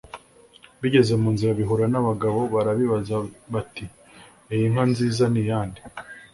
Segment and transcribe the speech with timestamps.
[0.81, 3.15] bigeze mu nzira bihura n'abagabo barabibaza
[3.53, 3.85] bati
[4.49, 5.81] 'iyi nka nziza ni iyande